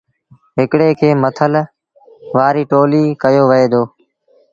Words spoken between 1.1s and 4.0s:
مٿل وآريٚ ٽوليٚ ڪهيو وهي دو۔